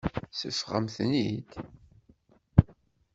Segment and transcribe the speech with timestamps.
[0.39, 1.51] Seffɣemt-ten-id.